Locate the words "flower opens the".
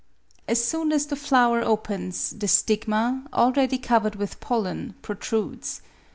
1.15-2.47